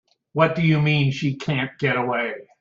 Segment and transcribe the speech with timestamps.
[0.33, 2.33] What do you mean she can't get away?